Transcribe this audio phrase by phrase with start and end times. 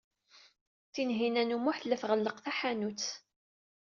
[0.93, 3.05] Tinhinan u Muḥ tella tɣelleq taḥanut.